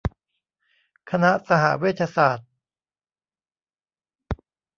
[1.09, 2.49] คณะสหเวชศาสตร์